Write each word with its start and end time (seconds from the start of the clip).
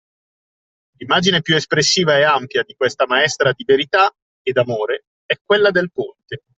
L'immagine 0.97 1.43
più 1.43 1.53
espressiva 1.55 2.17
e 2.17 2.23
ampia 2.23 2.63
di 2.63 2.73
questa 2.73 3.05
maestra 3.05 3.53
di 3.53 3.63
verità 3.65 4.09
e 4.41 4.51
d'amore 4.51 5.05
è 5.27 5.35
quella 5.45 5.69
del 5.69 5.91
ponte 5.91 6.41